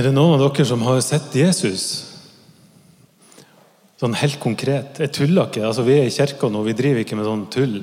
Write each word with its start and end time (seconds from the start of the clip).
Er 0.00 0.06
det 0.06 0.14
noen 0.16 0.38
av 0.38 0.54
dere 0.54 0.64
som 0.64 0.80
har 0.86 0.96
sett 1.04 1.34
Jesus? 1.36 1.82
Sånn 4.00 4.14
helt 4.16 4.38
konkret. 4.40 4.96
Jeg 4.96 5.12
tuller 5.12 5.50
ikke. 5.50 5.66
altså 5.68 5.82
Vi 5.84 5.98
er 5.98 6.06
i 6.08 6.14
kirka 6.14 6.48
nå, 6.48 6.62
vi 6.64 6.72
driver 6.78 7.02
ikke 7.02 7.18
med 7.18 7.26
sånn 7.28 7.42
tull. 7.52 7.74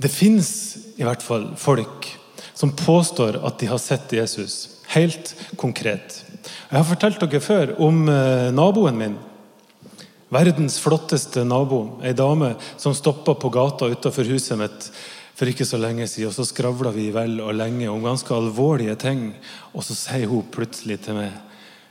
Det 0.00 0.08
fins 0.08 0.48
i 0.96 1.04
hvert 1.04 1.20
fall 1.20 1.50
folk 1.60 2.08
som 2.56 2.72
påstår 2.72 3.36
at 3.44 3.58
de 3.60 3.68
har 3.68 3.82
sett 3.82 4.14
Jesus. 4.16 4.54
Helt 4.94 5.34
konkret. 5.60 6.22
Jeg 6.70 6.78
har 6.78 6.88
fortalt 6.88 7.20
dere 7.20 7.42
før 7.44 7.74
om 7.84 8.06
eh, 8.08 8.48
naboen 8.56 8.96
min. 8.96 9.20
Verdens 10.32 10.78
flotteste 10.80 11.44
nabo. 11.44 11.98
Ei 12.00 12.16
dame 12.16 12.54
som 12.80 12.96
stoppa 12.96 13.36
på 13.36 13.52
gata 13.52 13.92
utafor 13.92 14.32
huset 14.32 14.56
mitt 14.64 14.88
for 15.36 15.50
ikke 15.50 15.66
så 15.68 15.80
lenge 15.80 16.06
siden. 16.08 16.30
Og 16.30 16.36
så 16.36 16.46
skravla 16.48 16.92
vi 16.94 17.10
vel 17.14 17.40
og 17.44 17.56
lenge 17.58 17.90
om 17.92 18.04
ganske 18.04 18.32
alvorlige 18.34 18.96
ting. 19.00 19.28
Og 19.74 19.84
så 19.84 19.96
sier 19.98 20.30
hun 20.30 20.46
plutselig 20.52 21.02
til 21.04 21.18
meg 21.18 21.34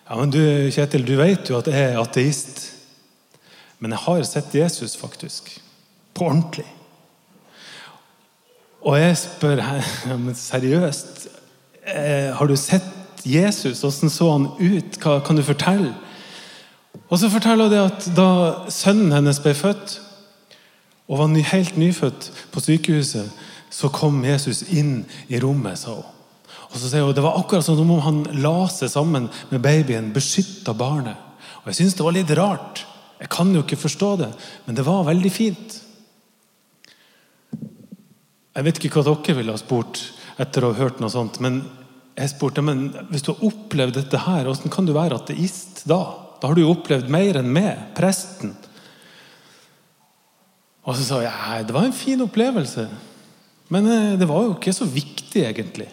Ja, 0.05 0.19
men 0.19 0.29
du, 0.29 0.37
Kjetil, 0.69 1.01
du 1.01 1.15
vet 1.17 1.49
jo 1.49 1.57
at 1.57 1.69
jeg 1.71 1.81
er 1.81 1.97
ateist. 1.97 2.59
Men 3.81 3.95
jeg 3.95 4.03
har 4.03 4.25
sett 4.29 4.53
Jesus, 4.53 4.93
faktisk. 4.97 5.49
På 6.13 6.27
ordentlig. 6.29 6.65
Og 8.85 8.99
jeg 8.99 9.17
spør 9.17 9.63
ja, 9.63 10.17
men 10.21 10.37
seriøst, 10.37 11.25
eh, 11.89 12.29
har 12.37 12.45
du 12.45 12.53
sett 12.55 13.25
Jesus? 13.25 13.81
Hvordan 13.81 14.13
så 14.13 14.29
han 14.29 14.45
ut? 14.61 14.99
Hva 15.01 15.17
kan 15.25 15.39
du 15.39 15.41
fortelle? 15.41 15.95
Og 17.09 17.17
så 17.17 17.29
forteller 17.33 17.65
hun 17.65 17.73
det 17.73 17.81
at 17.81 18.07
da 18.17 18.29
sønnen 18.69 19.13
hennes 19.13 19.41
ble 19.41 19.55
født, 19.57 19.97
og 21.05 21.19
var 21.19 21.51
helt 21.51 21.77
nyfødt 21.77 22.31
på 22.51 22.63
sykehuset, 22.63 23.29
så 23.69 23.89
kom 23.93 24.23
Jesus 24.25 24.63
inn 24.73 25.03
i 25.27 25.39
rommet, 25.39 25.79
sa 25.79 25.97
hun. 25.99 26.11
Og 26.71 26.79
så 26.79 26.89
sier 26.89 27.05
hun, 27.05 27.13
Det 27.15 27.23
var 27.23 27.37
akkurat 27.39 27.65
som 27.65 27.79
om 27.79 28.01
han 28.03 28.23
la 28.41 28.67
seg 28.71 28.89
sammen 28.91 29.29
med 29.51 29.61
babyen, 29.61 30.13
beskytta 30.13 30.73
barnet. 30.73 31.15
Og 31.63 31.71
Jeg 31.71 31.75
syns 31.75 31.95
det 31.95 32.05
var 32.05 32.15
litt 32.15 32.31
rart. 32.37 32.85
Jeg 33.19 33.29
kan 33.31 33.53
jo 33.53 33.63
ikke 33.63 33.79
forstå 33.79 34.09
det, 34.17 34.31
men 34.65 34.75
det 34.75 34.85
var 34.85 35.07
veldig 35.07 35.31
fint. 35.31 35.81
Jeg 38.55 38.63
vet 38.63 38.79
ikke 38.79 39.01
hva 39.01 39.05
dere 39.07 39.37
ville 39.37 39.55
ha 39.55 39.59
spurt 39.59 40.01
etter 40.39 40.63
å 40.63 40.73
ha 40.73 40.79
hørt 40.79 40.99
noe 40.99 41.11
sånt, 41.11 41.39
men 41.43 41.63
jeg 42.15 42.31
spurte 42.31 42.63
men 42.63 42.89
hvis 43.09 43.23
du 43.23 43.33
har 43.33 43.43
opplevd 43.47 43.97
dette 43.99 44.21
her, 44.23 44.47
hvordan 44.47 44.71
kan 44.71 44.87
du 44.87 44.93
være 44.95 45.19
ateist 45.19 45.83
da? 45.87 45.99
Da 46.39 46.47
har 46.47 46.55
du 46.55 46.63
jo 46.63 46.71
opplevd 46.75 47.11
mer 47.11 47.39
enn 47.39 47.51
meg, 47.51 47.91
presten. 47.95 48.53
Og 50.85 50.97
så 50.97 51.05
sa 51.05 51.21
jeg 51.25 51.67
det 51.67 51.75
var 51.75 51.87
en 51.87 51.95
fin 51.95 52.21
opplevelse. 52.21 52.87
Men 53.73 53.87
eh, 53.89 54.17
det 54.19 54.27
var 54.29 54.45
jo 54.45 54.55
ikke 54.55 54.73
så 54.75 54.85
viktig, 54.85 55.41
egentlig. 55.41 55.89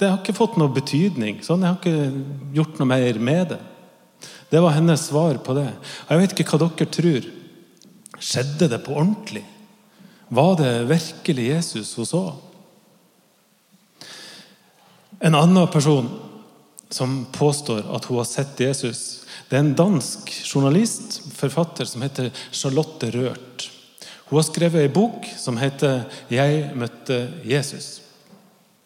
Det 0.00 0.08
har 0.08 0.22
ikke 0.22 0.36
fått 0.36 0.56
noe 0.56 0.72
betydning. 0.72 1.42
sånn, 1.44 1.60
Jeg 1.60 1.74
har 1.74 1.80
ikke 1.80 2.54
gjort 2.56 2.80
noe 2.80 2.88
mer 2.88 3.20
med 3.20 3.52
det. 3.52 3.60
Det 4.50 4.62
var 4.64 4.74
hennes 4.74 5.04
svar 5.10 5.36
på 5.44 5.54
det. 5.54 5.68
Jeg 6.08 6.22
vet 6.22 6.32
ikke 6.34 6.48
hva 6.50 6.62
dere 6.64 6.88
tror. 6.96 7.28
Skjedde 8.20 8.68
det 8.72 8.80
på 8.84 8.96
ordentlig? 8.96 9.44
Var 10.30 10.56
det 10.56 10.72
virkelig 10.88 11.46
Jesus 11.50 11.92
hun 11.98 12.08
så? 12.08 12.24
En 15.20 15.36
annen 15.36 15.68
person 15.68 16.08
som 16.90 17.26
påstår 17.32 17.84
at 17.94 18.06
hun 18.08 18.18
har 18.18 18.28
sett 18.28 18.60
Jesus, 18.60 19.26
det 19.50 19.58
er 19.58 19.64
en 19.64 19.76
dansk 19.76 20.30
journalist, 20.46 21.20
forfatter, 21.36 21.86
som 21.86 22.02
heter 22.02 22.32
Charlotte 22.50 23.10
Rørt. 23.14 23.49
Hun 24.30 24.38
har 24.38 24.46
skrevet 24.46 24.84
ei 24.84 24.92
bok 24.94 25.26
som 25.36 25.56
heter 25.58 26.04
'Jeg 26.30 26.70
møtte 26.78 27.28
Jesus'. 27.44 28.00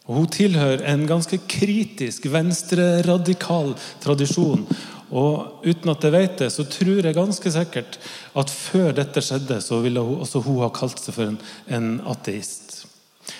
Og 0.07 0.15
Hun 0.15 0.27
tilhører 0.27 0.85
en 0.93 1.07
ganske 1.07 1.37
kritisk 1.47 2.25
venstreradikal 2.25 3.75
tradisjon. 4.01 4.67
Og 5.11 5.65
uten 5.65 5.89
at 5.89 6.03
jeg 6.03 6.11
vet 6.11 6.39
det, 6.39 6.51
så 6.51 6.63
tror 6.63 7.05
jeg 7.05 7.13
ganske 7.13 7.51
sikkert 7.51 7.99
at 8.35 8.49
før 8.49 8.91
dette 8.91 9.21
skjedde, 9.21 9.61
så 9.61 9.79
ville 9.81 9.99
hun, 9.99 10.19
også 10.21 10.41
hun 10.41 10.61
ha 10.61 10.69
kalt 10.69 10.99
seg 10.99 11.13
for 11.13 11.29
en, 11.29 11.37
en 11.69 12.01
ateist. 12.09 12.85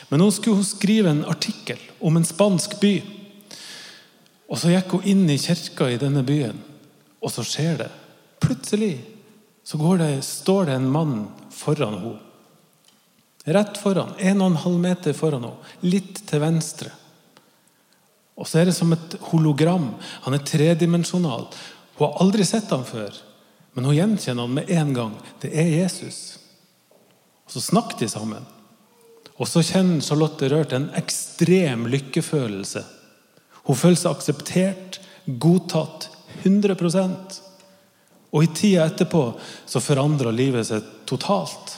Men 0.09 0.19
nå 0.19 0.29
skulle 0.31 0.55
hun 0.61 0.67
skrive 0.67 1.09
en 1.09 1.25
artikkel 1.25 1.81
om 2.01 2.17
en 2.17 2.25
spansk 2.25 2.79
by. 2.81 3.01
Og 4.49 4.61
så 4.61 4.69
gikk 4.69 4.93
hun 4.93 5.09
inn 5.09 5.29
i 5.29 5.41
kirka 5.41 5.89
i 5.89 5.97
denne 6.01 6.21
byen, 6.25 6.57
og 7.21 7.33
så 7.33 7.45
skjer 7.45 7.77
det. 7.81 7.91
Plutselig 8.45 9.14
så 9.65 9.97
det, 9.97 10.21
står 10.21 10.65
det 10.65 10.73
en 10.77 10.91
mann 10.91 11.27
foran 11.49 11.93
henne. 11.97 12.19
Rett 13.45 13.77
foran. 13.77 14.13
En 14.17 14.41
og 14.41 14.51
en 14.51 14.61
halv 14.61 14.79
meter 14.81 15.13
foran 15.13 15.43
henne. 15.45 15.73
Litt 15.81 16.21
til 16.29 16.41
venstre. 16.41 16.91
Og 18.35 18.47
så 18.49 18.59
er 18.59 18.69
det 18.69 18.75
som 18.77 18.93
et 18.93 19.15
hologram. 19.31 19.93
Han 20.25 20.37
er 20.37 20.45
tredimensjonal. 20.45 21.47
Hun 21.95 22.05
har 22.05 22.21
aldri 22.21 22.45
sett 22.45 22.69
ham 22.73 22.83
før, 22.85 23.15
men 23.73 23.87
hun 23.87 23.95
gjenkjenner 23.95 24.45
ham 24.45 24.57
med 24.59 24.69
en 24.69 24.91
gang. 24.93 25.13
Det 25.41 25.53
er 25.55 25.71
Jesus. 25.79 26.37
Og 27.45 27.55
Så 27.55 27.61
snakker 27.71 27.99
de 28.03 28.09
sammen. 28.11 28.45
Og 29.37 29.47
så 29.47 29.63
kjenner 29.65 30.03
Charlotte 30.03 30.49
Rørt 30.51 30.73
en 30.75 30.89
ekstrem 30.95 31.87
lykkefølelse. 31.91 32.83
Hun 33.65 33.79
føler 33.79 33.97
seg 33.99 34.13
akseptert, 34.13 34.99
godtatt, 35.25 36.09
100 36.43 36.75
og 38.35 38.43
i 38.43 38.51
tida 38.51 38.85
etterpå 38.89 39.23
så 39.65 39.79
forandra 39.79 40.33
livet 40.35 40.67
seg 40.67 40.83
totalt. 41.07 41.77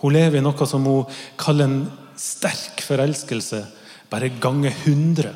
Hun 0.00 0.14
lever 0.16 0.40
i 0.40 0.44
noe 0.44 0.66
som 0.68 0.86
hun 0.88 1.18
kaller 1.38 1.68
en 1.68 1.82
sterk 2.18 2.80
forelskelse, 2.86 3.60
bare 4.08 4.32
ganger 4.40 4.72
100. 4.72 5.34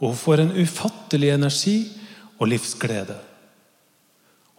Og 0.00 0.12
hun 0.12 0.20
får 0.20 0.44
en 0.44 0.54
ufattelig 0.62 1.34
energi 1.34 1.76
og 2.38 2.48
livsglede. 2.52 3.18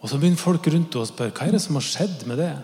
Og 0.02 0.10
Så 0.10 0.18
begynner 0.18 0.38
folk 0.38 0.66
rundt 0.66 0.92
henne 0.92 1.06
å 1.06 1.08
spørre 1.08 1.34
hva 1.34 1.46
er 1.46 1.56
det 1.56 1.62
som 1.62 1.78
har 1.78 1.86
skjedd 1.86 2.26
med 2.26 2.40
det. 2.42 2.54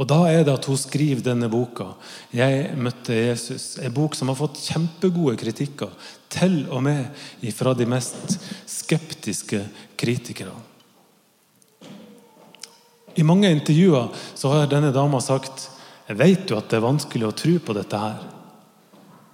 Og 0.00 0.08
Da 0.08 0.22
er 0.30 0.46
det 0.46 0.54
at 0.54 0.64
hun 0.64 0.78
skriver 0.80 1.20
denne 1.20 1.50
boka, 1.52 1.92
'Jeg 2.32 2.72
møtte 2.76 3.12
Jesus'. 3.12 3.84
En 3.84 3.92
bok 3.92 4.14
som 4.14 4.28
har 4.28 4.34
fått 4.34 4.56
kjempegode 4.56 5.36
kritikker, 5.36 5.90
til 6.30 6.66
og 6.70 6.82
med 6.82 7.04
fra 7.52 7.74
de 7.74 7.84
mest 7.84 8.40
skeptiske 8.66 9.68
kritikerne. 9.98 10.56
I 13.16 13.22
mange 13.22 13.50
intervjuer 13.50 14.08
så 14.34 14.48
har 14.48 14.66
denne 14.66 14.92
dama 14.92 15.20
sagt 15.20 15.68
jeg 16.08 16.18
vet 16.18 16.50
jo 16.50 16.56
at 16.56 16.68
det 16.70 16.76
er 16.76 16.88
vanskelig 16.88 17.26
å 17.28 17.36
tro 17.36 17.58
på 17.58 17.74
dette 17.76 17.98
her. 17.98 18.18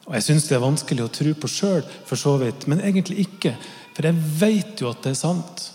Og 0.06 0.14
jeg 0.14 0.22
syns 0.22 0.48
det 0.48 0.56
er 0.58 0.64
vanskelig 0.64 1.04
å 1.06 1.12
tro 1.12 1.32
på 1.34 1.48
sjøl, 1.48 1.82
for 2.04 2.16
så 2.16 2.36
vidt, 2.36 2.66
men 2.68 2.82
egentlig 2.84 3.24
ikke. 3.24 3.54
For 3.94 4.02
jeg 4.02 4.14
vet 4.40 4.82
jo 4.82 4.90
at 4.90 5.00
det 5.02 5.10
er 5.14 5.14
sant. 5.14 5.72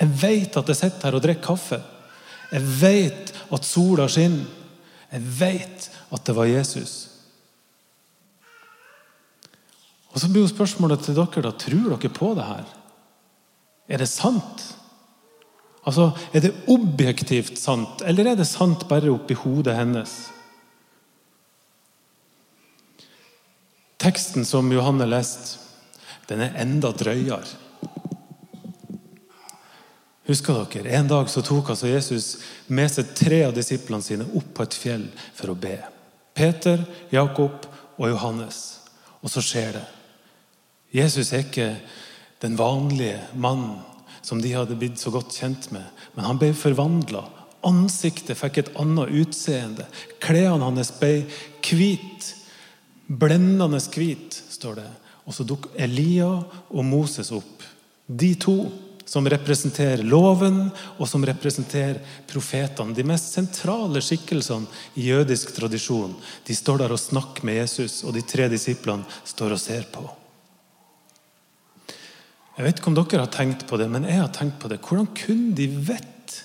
Jeg 0.00 0.08
vet 0.22 0.56
at 0.56 0.68
jeg 0.72 0.76
sitter 0.76 1.10
her 1.10 1.18
og 1.18 1.22
drikker 1.26 1.44
kaffe. 1.44 1.80
Jeg 2.52 2.68
vet 2.82 3.32
at 3.52 3.64
sola 3.64 4.08
skinner. 4.12 4.44
Jeg 5.12 5.24
vet 5.38 5.88
at 6.12 6.24
det 6.24 6.34
var 6.36 6.48
Jesus. 6.48 6.92
Og 10.12 10.20
Så 10.20 10.28
blir 10.28 10.44
jo 10.44 10.52
spørsmålet 10.52 11.04
til 11.04 11.16
dere 11.16 11.42
da, 11.44 11.52
tror 11.56 11.88
dere 11.94 12.12
på 12.12 12.34
det 12.36 12.44
her. 12.44 12.68
Er 13.88 13.98
det 13.98 14.08
sant? 14.08 14.64
Altså, 15.84 16.12
Er 16.32 16.40
det 16.40 16.54
objektivt 16.68 17.58
sant, 17.58 18.02
eller 18.06 18.26
er 18.26 18.36
det 18.36 18.46
sant 18.46 18.86
bare 18.88 19.10
oppi 19.10 19.34
hodet 19.34 19.74
hennes? 19.76 20.12
Teksten 23.98 24.44
som 24.44 24.70
Johanne 24.72 25.06
leste, 25.06 25.58
den 26.28 26.40
er 26.40 26.56
enda 26.62 26.92
drøyere. 26.92 27.46
Husker 30.28 30.60
dere? 30.70 30.92
En 30.94 31.08
dag 31.10 31.30
så 31.30 31.42
tok 31.42 31.72
altså 31.72 31.90
Jesus 31.90 32.36
med 32.70 32.90
seg 32.92 33.10
tre 33.18 33.40
av 33.48 33.56
disiplene 33.56 34.04
sine 34.04 34.26
opp 34.38 34.52
på 34.54 34.66
et 34.66 34.76
fjell 34.78 35.08
for 35.34 35.50
å 35.50 35.58
be. 35.58 35.80
Peter, 36.34 36.84
Jakob 37.10 37.66
og 37.98 38.06
Johannes. 38.08 38.60
Og 39.22 39.30
så 39.30 39.42
skjer 39.44 39.74
det. 39.76 39.86
Jesus 40.92 41.32
er 41.32 41.46
ikke 41.46 41.72
den 42.42 42.54
vanlige 42.58 43.18
mannen 43.34 43.80
som 44.22 44.38
de 44.42 44.52
hadde 44.54 44.76
blitt 44.78 45.00
så 45.02 45.10
godt 45.10 45.34
kjent 45.34 45.70
med. 45.74 45.84
Men 46.14 46.28
han 46.28 46.38
ble 46.38 46.52
forvandla. 46.54 47.24
Ansiktet 47.66 48.38
fikk 48.38 48.60
et 48.60 48.72
annet 48.78 49.10
utseende. 49.22 49.88
Klærne 50.22 50.68
hans 50.68 50.92
ble 51.00 51.24
hvite. 51.66 52.38
Blendende 53.06 53.80
hvite, 53.92 54.46
står 54.54 54.78
det. 54.78 54.88
Og 55.26 55.34
så 55.34 55.46
dukket 55.46 55.74
Elia 55.82 56.30
og 56.30 56.86
Moses 56.86 57.32
opp. 57.34 57.66
De 58.06 58.32
to 58.40 58.56
som 59.12 59.26
representerer 59.28 60.00
loven, 60.08 60.70
og 60.96 61.08
som 61.08 61.24
representerer 61.28 61.98
profetene. 62.30 62.94
De 62.96 63.04
mest 63.04 63.34
sentrale 63.36 64.00
skikkelsene 64.00 64.64
i 64.96 65.10
jødisk 65.10 65.52
tradisjon. 65.52 66.14
De 66.48 66.56
står 66.56 66.80
der 66.80 66.94
og 66.94 67.00
snakker 67.02 67.44
med 67.44 67.58
Jesus, 67.58 67.98
og 68.08 68.16
de 68.16 68.22
tre 68.24 68.46
disiplene 68.48 69.04
står 69.28 69.52
og 69.52 69.60
ser 69.60 69.84
på. 69.92 70.06
Jeg 72.56 72.64
vet 72.64 72.80
ikke 72.80 72.88
om 72.88 72.96
dere 72.96 73.26
har 73.26 73.34
tenkt 73.36 73.66
på 73.68 73.76
det, 73.82 73.90
men 73.92 74.08
jeg 74.08 74.16
har 74.22 74.32
tenkt 74.32 74.56
på 74.64 74.72
det. 74.72 74.80
Hvordan 74.80 75.12
kunne 75.12 75.52
de 75.60 75.68
vite 75.68 76.40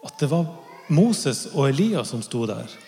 at 0.00 0.16
det 0.24 0.32
var 0.32 0.48
Moses 0.88 1.50
og 1.52 1.68
Elias 1.68 2.14
som 2.14 2.24
sto 2.24 2.46
der? 2.48 2.80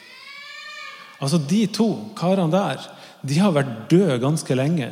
Altså 1.20 1.36
De 1.36 1.66
to 1.68 1.90
karene 2.16 2.48
der 2.52 2.88
de 3.22 3.36
har 3.44 3.52
vært 3.54 3.90
døde 3.92 4.16
ganske 4.24 4.56
lenge. 4.56 4.88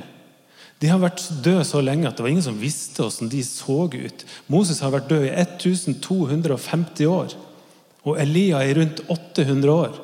De 0.81 0.88
har 0.88 1.00
vært 1.03 1.27
døde 1.44 1.65
så 1.69 1.82
lenge 1.85 2.09
at 2.09 2.17
det 2.17 2.25
var 2.25 2.32
ingen 2.32 2.44
som 2.44 2.61
visste 2.61 3.05
hvordan 3.05 3.29
de 3.32 3.43
så 3.44 3.82
ut. 3.93 4.23
Moses 4.49 4.81
har 4.81 4.94
vært 4.94 5.11
død 5.11 5.27
i 5.29 5.35
1250 5.43 7.11
år, 7.11 7.35
og 8.09 8.21
Elia 8.23 8.62
i 8.65 8.73
rundt 8.79 9.03
800 9.12 9.75
år. 9.75 9.99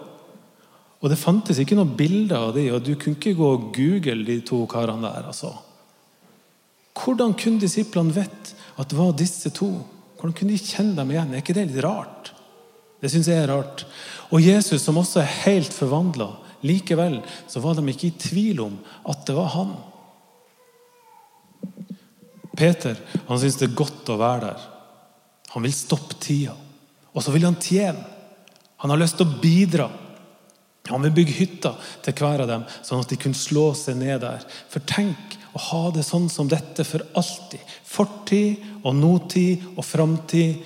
Og 1.01 1.13
det 1.13 1.21
fantes 1.21 1.61
ikke 1.61 1.77
noen 1.79 1.95
bilder 1.97 2.49
av 2.49 2.55
de, 2.57 2.67
og 2.75 2.85
du 2.85 2.93
kunne 2.95 3.17
ikke 3.17 3.37
gå 3.39 3.49
og 3.55 3.71
google 3.77 4.25
de 4.29 4.41
to 4.45 4.63
karene 4.69 5.09
der. 5.09 5.31
altså. 5.33 5.55
Hvordan 6.97 7.35
kunne 7.37 7.61
disiplene 7.61 8.15
vite 8.17 8.57
at 8.77 8.89
det 8.91 8.99
var 8.99 9.17
disse 9.17 9.53
to? 9.57 9.71
Hvordan 10.17 10.37
kunne 10.37 10.57
de 10.57 10.61
kjenne 10.61 10.97
dem 10.97 11.13
igjen? 11.13 11.33
Er 11.33 11.45
ikke 11.45 11.57
det 11.57 11.69
litt 11.71 11.85
rart? 11.85 12.33
Det 13.01 13.13
syns 13.13 13.29
jeg 13.29 13.43
er 13.43 13.53
rart. 13.53 13.85
Og 14.33 14.41
Jesus, 14.41 14.81
som 14.83 14.97
også 15.01 15.21
er 15.23 15.35
helt 15.45 15.73
forvandla, 15.73 16.31
likevel 16.67 17.21
så 17.49 17.61
var 17.63 17.77
de 17.77 17.85
ikke 17.93 18.09
i 18.09 18.17
tvil 18.21 18.65
om 18.65 18.79
at 19.09 19.25
det 19.29 19.37
var 19.37 19.53
han. 19.53 19.77
Peter 22.57 22.99
han 23.27 23.41
syns 23.41 23.59
det 23.61 23.71
er 23.71 23.79
godt 23.79 24.09
å 24.13 24.19
være 24.21 24.49
der. 24.49 24.65
Han 25.55 25.65
vil 25.65 25.75
stoppe 25.77 26.19
tida. 26.21 26.57
Og 27.17 27.25
så 27.25 27.33
vil 27.33 27.47
han 27.49 27.57
tjene. 27.61 28.03
Han 28.83 28.93
har 28.93 29.01
lyst 29.01 29.17
til 29.17 29.29
å 29.29 29.39
bidra. 29.41 29.87
Han 30.91 31.03
vil 31.07 31.15
bygge 31.17 31.39
hytter 31.41 31.93
til 32.05 32.15
hver 32.21 32.45
av 32.45 32.51
dem, 32.51 32.65
sånn 32.85 33.03
at 33.03 33.11
de 33.11 33.19
kunne 33.19 33.39
slå 33.39 33.71
seg 33.75 33.97
ned 33.99 34.21
der. 34.23 34.45
For 34.71 34.85
tenk 34.87 35.37
å 35.57 35.63
ha 35.71 35.85
det 35.95 36.05
sånn 36.07 36.29
som 36.31 36.51
dette 36.51 36.85
for 36.87 37.05
alltid. 37.17 37.63
Fortid 37.89 38.83
og 38.83 38.99
nåtid 38.99 39.65
og 39.75 39.85
framtid. 39.87 40.61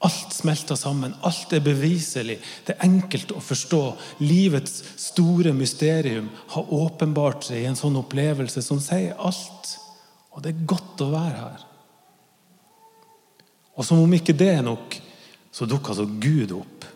Alt 0.00 0.32
smelter 0.32 0.78
sammen. 0.80 1.12
Alt 1.28 1.52
er 1.52 1.60
beviselig. 1.60 2.38
Det 2.64 2.74
er 2.74 2.86
enkelt 2.88 3.34
å 3.36 3.42
forstå. 3.44 3.82
Livets 4.24 4.80
store 4.96 5.52
mysterium 5.52 6.30
har 6.54 6.72
åpenbart 6.72 7.44
seg 7.50 7.60
i 7.60 7.68
en 7.68 7.78
sånn 7.78 8.00
opplevelse 8.00 8.64
som 8.64 8.80
sier 8.80 9.12
alt. 9.20 9.76
Og 10.30 10.44
det 10.44 10.52
er 10.52 10.68
godt 10.68 11.02
å 11.04 11.10
være 11.12 11.38
her. 11.38 11.66
Og 13.76 13.86
som 13.86 14.02
om 14.02 14.14
ikke 14.14 14.36
det 14.36 14.50
er 14.54 14.64
nok, 14.66 14.96
så 15.50 15.66
dukker 15.66 15.94
altså 15.94 16.06
Gud 16.20 16.54
opp. 16.54 16.86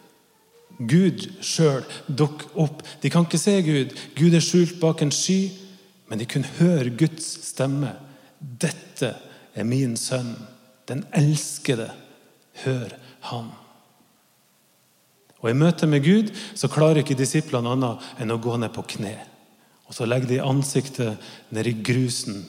Gud 0.79 1.23
sjøl 1.45 1.85
dukker 2.07 2.59
opp. 2.65 2.83
De 3.03 3.11
kan 3.11 3.27
ikke 3.27 3.41
se 3.41 3.55
Gud. 3.67 3.95
Gud 4.19 4.35
er 4.35 4.43
skjult 4.43 4.81
bak 4.83 5.03
en 5.03 5.15
sky 5.15 5.65
men 6.09 6.21
de 6.21 6.27
kunne 6.29 6.51
høre 6.61 6.93
Guds 6.95 7.27
stemme. 7.49 7.95
'Dette 8.39 9.15
er 9.55 9.65
min 9.65 9.97
sønn, 9.97 10.35
den 10.89 11.05
elskede. 11.17 11.91
Hør 12.65 12.93
han.' 13.31 13.53
Og 15.41 15.51
I 15.51 15.57
møte 15.59 15.87
med 15.87 16.05
Gud 16.05 16.31
så 16.55 16.69
klarer 16.69 17.03
ikke 17.03 17.19
disiplene 17.19 17.73
annet 17.75 18.05
enn 18.21 18.33
å 18.33 18.41
gå 18.41 18.55
ned 18.57 18.73
på 18.73 18.85
kne. 18.95 19.17
Og 19.89 19.95
Så 19.95 20.07
legger 20.07 20.29
de 20.29 20.41
ansiktet 20.41 21.19
ned 21.51 21.67
i 21.67 21.75
grusen, 21.83 22.45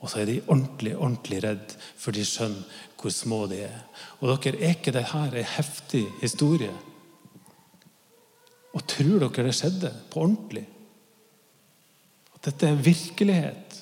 og 0.00 0.08
så 0.08 0.22
er 0.22 0.30
de 0.30 0.40
ordentlig 0.48 0.94
ordentlig 0.96 1.42
redd, 1.44 1.74
for 2.00 2.16
de 2.16 2.24
skjønner 2.24 2.86
hvor 3.00 3.12
små 3.12 3.44
de 3.48 3.62
er. 3.64 3.76
Og 4.20 4.32
dere, 4.44 4.60
Er 4.60 4.74
ikke 4.76 4.92
dette 4.92 5.16
en 5.16 5.44
heftig 5.56 6.06
historie? 6.20 6.72
Og 8.74 8.86
tror 8.86 9.18
dere 9.18 9.46
det 9.46 9.54
skjedde 9.56 9.92
på 10.10 10.20
ordentlig? 10.20 10.66
Dette 12.44 12.68
er 12.68 12.74
virkelighet. 12.74 13.76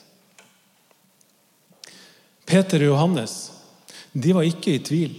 Peter 2.46 2.82
og 2.82 2.94
Johannes 2.94 3.34
de 4.12 4.32
var 4.34 4.46
ikke 4.46 4.74
i 4.74 4.82
tvil. 4.82 5.12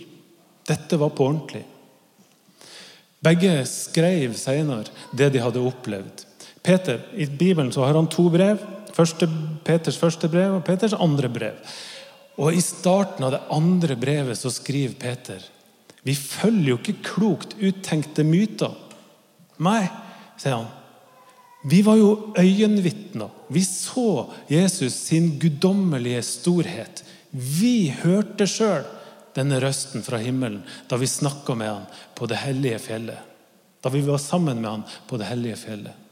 Dette 0.68 1.00
var 1.00 1.14
på 1.16 1.28
ordentlig. 1.28 1.64
Begge 3.24 3.66
skrev 3.68 4.34
senere 4.40 4.90
det 5.16 5.32
de 5.34 5.44
hadde 5.44 5.64
opplevd. 5.64 6.26
Peter, 6.64 7.00
I 7.16 7.26
Bibelen 7.26 7.72
så 7.72 7.86
har 7.86 7.96
han 7.96 8.08
to 8.08 8.30
brev. 8.30 8.60
Første, 9.00 9.30
Peters 9.64 9.96
første 9.96 10.28
brev 10.28 10.58
og 10.58 10.66
Peters 10.68 10.98
andre 10.98 11.32
brev. 11.32 11.72
Og 12.40 12.56
I 12.56 12.60
starten 12.64 13.24
av 13.24 13.32
det 13.36 13.46
andre 13.56 13.96
brevet 14.00 14.40
så 14.40 14.52
skriver 14.52 15.00
Peter 15.00 15.46
vi 16.08 16.16
følger 16.16 16.72
jo 16.72 16.78
ikke 16.80 17.02
klokt 17.04 17.56
uttenkte 17.60 18.24
myter. 18.24 18.76
Nei, 19.64 19.84
sier 20.40 20.56
han. 20.56 20.70
Vi 21.68 21.82
var 21.84 22.00
jo 22.00 22.12
øyenvitner. 22.40 23.34
Vi 23.52 23.64
så 23.68 24.30
Jesus 24.48 24.96
sin 25.10 25.34
guddommelige 25.42 26.22
storhet. 26.24 27.04
Vi 27.32 27.92
hørte 28.00 28.48
sjøl 28.48 28.88
denne 29.36 29.60
røsten 29.62 30.04
fra 30.06 30.18
himmelen 30.24 30.64
da 30.90 30.98
vi 30.98 31.10
snakka 31.10 31.56
med 31.60 31.70
han 31.70 31.90
på 32.16 32.30
det 32.32 32.40
hellige 32.46 32.80
fjellet. 32.88 33.28
Da 33.84 33.92
vi 33.92 34.02
var 34.08 34.24
sammen 34.24 34.64
med 34.64 34.72
han 34.72 34.88
på 35.08 35.20
det 35.20 35.28
hellige 35.28 35.60
fjellet. 35.60 36.09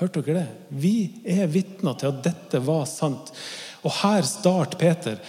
Hørte 0.00 0.20
dere 0.20 0.42
det? 0.42 0.76
Vi 0.76 0.96
er 1.24 1.48
vitner 1.48 1.96
til 1.96 2.10
at 2.10 2.22
dette 2.26 2.60
var 2.64 2.84
sant. 2.90 3.32
Og 3.84 3.94
her 4.02 4.24
starter 4.28 4.80
Peter 4.80 5.20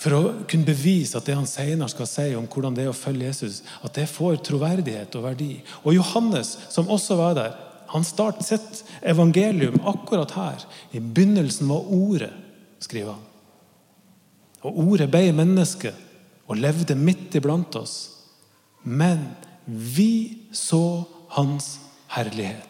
for 0.00 0.16
å 0.16 0.20
kunne 0.48 0.68
bevise 0.68 1.18
at 1.18 1.26
det 1.28 1.36
han 1.36 1.48
senere 1.48 1.90
skal 1.92 2.08
si 2.08 2.28
om 2.36 2.46
hvordan 2.48 2.76
det 2.76 2.86
er 2.86 2.92
å 2.92 2.96
følge 2.96 3.28
Jesus, 3.28 3.60
at 3.84 3.96
det 3.96 4.06
får 4.08 4.40
troverdighet 4.48 5.16
og 5.18 5.26
verdi. 5.28 5.50
Og 5.84 5.96
Johannes, 5.96 6.54
som 6.72 6.88
også 6.92 7.18
var 7.20 7.36
der, 7.36 7.58
han 7.90 8.06
starter 8.06 8.46
sitt 8.46 8.84
evangelium 9.02 9.80
akkurat 9.88 10.32
her. 10.36 10.64
I 10.94 11.02
begynnelsen 11.02 11.68
var 11.68 11.88
Ordet, 11.92 12.32
skriver 12.80 13.16
han. 13.16 13.26
Og 14.64 14.80
Ordet 14.86 15.10
ble 15.12 15.26
menneske 15.36 15.92
og 16.46 16.60
levde 16.60 16.96
midt 16.96 17.36
iblant 17.40 17.76
oss. 17.80 17.96
Men 18.84 19.26
vi 19.66 20.46
så 20.56 21.02
hans 21.36 21.74
herlighet. 22.14 22.69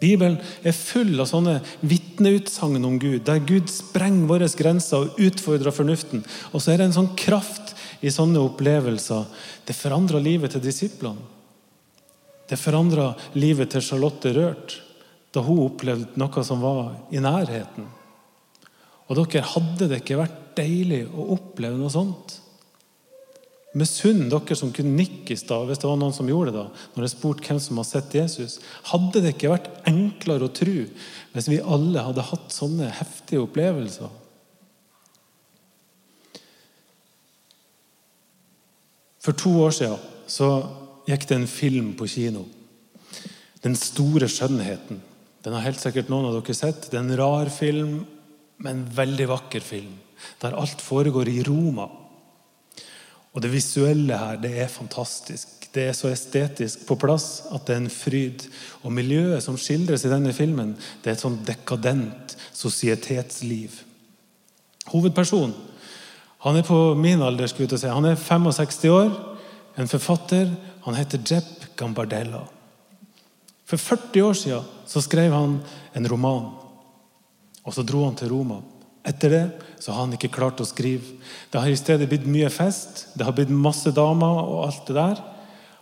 Bibelen 0.00 0.38
er 0.64 0.76
full 0.76 1.12
av 1.20 1.28
sånne 1.28 1.58
vitneutsagn 1.84 2.84
om 2.88 2.96
Gud, 3.00 3.20
der 3.26 3.42
Gud 3.44 3.68
sprenger 3.68 4.30
våre 4.30 4.48
grenser 4.56 5.04
og 5.04 5.20
utfordrer 5.20 5.74
fornuften. 5.76 6.24
Og 6.54 6.62
så 6.62 6.72
er 6.72 6.80
det 6.80 6.88
en 6.88 6.96
sånn 7.02 7.12
kraft 7.20 7.74
i 8.00 8.12
sånne 8.12 8.40
opplevelser. 8.40 9.26
Det 9.68 9.76
forandrer 9.76 10.24
livet 10.24 10.56
til 10.56 10.64
disiplene. 10.64 11.20
Det 12.50 12.58
forandra 12.58 13.12
livet 13.38 13.70
til 13.70 13.84
Charlotte 13.84 14.32
Rørt 14.34 14.80
da 15.30 15.42
hun 15.46 15.60
opplevde 15.68 16.18
noe 16.18 16.42
som 16.42 16.62
var 16.64 16.96
i 17.14 17.20
nærheten. 17.22 17.86
Og 19.10 19.18
dere, 19.18 19.44
hadde 19.52 19.86
det 19.90 20.00
ikke 20.00 20.18
vært 20.18 20.38
deilig 20.58 21.04
å 21.10 21.28
oppleve 21.36 21.78
noe 21.78 21.92
sånt? 21.92 22.40
Misunn 23.78 24.24
dere 24.32 24.56
som 24.58 24.72
kunne 24.74 24.96
nikke 24.98 25.36
i 25.36 25.38
stad, 25.38 25.68
hvis 25.68 25.78
det 25.78 25.86
var 25.86 25.98
noen 26.00 26.14
som 26.14 26.26
gjorde 26.26 26.50
det 26.50 26.58
da, 26.58 26.86
når 26.96 27.04
jeg 27.06 27.12
spurte 27.12 27.46
hvem 27.46 27.60
som 27.62 27.78
har 27.78 27.86
sett 27.86 28.16
Jesus. 28.18 28.56
Hadde 28.90 29.22
det 29.22 29.36
ikke 29.36 29.52
vært 29.52 29.68
enklere 29.86 30.48
å 30.48 30.54
tro 30.54 30.78
hvis 31.30 31.50
vi 31.52 31.60
alle 31.62 32.02
hadde 32.02 32.24
hatt 32.32 32.50
sånne 32.54 32.90
heftige 32.98 33.44
opplevelser? 33.44 34.10
For 39.20 39.36
to 39.36 39.52
år 39.62 39.76
siden 39.76 40.02
så 40.30 40.48
gikk 41.06 41.28
det 41.28 41.38
en 41.38 41.50
film 41.50 41.92
på 41.94 42.08
kino. 42.10 42.46
'Den 43.60 43.76
store 43.76 44.26
skjønnheten'. 44.26 45.00
Den 45.44 45.52
har 45.52 45.64
helt 45.64 45.80
sikkert 45.80 46.08
noen 46.08 46.26
av 46.28 46.36
dere 46.40 46.54
sett. 46.56 46.90
Det 46.90 46.96
er 46.98 47.04
en 47.04 47.16
rar 47.16 47.48
film, 47.52 48.06
men 48.58 48.84
veldig 48.96 49.28
vakker 49.28 49.60
film. 49.60 49.94
Der 50.40 50.56
alt 50.56 50.80
foregår 50.80 51.28
i 51.28 51.42
Roma. 51.44 51.88
Og 53.34 53.42
det 53.44 53.52
visuelle 53.52 54.16
her, 54.18 54.38
det 54.42 54.52
er 54.58 54.70
fantastisk. 54.72 55.68
Det 55.74 55.84
er 55.86 55.94
så 55.94 56.10
estetisk 56.10 56.82
på 56.88 56.96
plass 56.98 57.44
at 57.54 57.66
det 57.66 57.76
er 57.76 57.82
en 57.84 57.92
fryd. 57.92 58.46
Og 58.82 58.92
miljøet 58.92 59.44
som 59.44 59.58
skildres 59.58 60.04
i 60.04 60.10
denne 60.10 60.34
filmen, 60.34 60.74
det 61.02 61.12
er 61.12 61.18
et 61.18 61.22
sånn 61.22 61.38
dekadent 61.46 62.34
sosietetsliv. 62.50 63.82
Hovedpersonen 64.90 65.54
han 66.40 66.56
er 66.56 66.64
på 66.64 66.94
min 66.96 67.20
alder. 67.20 67.46
skulle 67.46 67.68
jeg 67.68 67.82
si. 67.82 67.86
Han 67.86 68.04
er 68.08 68.16
65 68.16 68.88
år, 68.88 69.10
en 69.76 69.88
forfatter 69.88 70.54
han 70.84 70.96
heter 70.96 71.20
Jepp 71.20 71.76
Gambardella. 71.76 72.46
For 73.68 73.76
40 73.76 74.22
år 74.24 74.32
siden 74.32 74.62
så 74.86 75.02
skrev 75.04 75.32
han 75.32 75.58
en 75.94 76.08
roman. 76.08 76.48
Og 77.64 77.74
så 77.74 77.82
dro 77.82 78.06
han 78.06 78.16
til 78.16 78.32
Roma. 78.32 78.62
Etter 79.06 79.32
det 79.32 79.44
så 79.80 79.92
har 79.92 80.04
han 80.04 80.14
ikke 80.16 80.32
klart 80.34 80.60
å 80.60 80.68
skrive. 80.68 81.16
Det 81.50 81.60
har 81.60 81.72
i 81.72 81.78
stedet 81.78 82.08
blitt 82.08 82.28
mye 82.28 82.50
fest, 82.52 83.06
det 83.14 83.24
har 83.24 83.36
blitt 83.36 83.52
masse 83.52 83.92
damer 83.96 84.42
og 84.44 84.64
alt 84.66 84.90
det 84.90 84.96
der. 84.98 85.22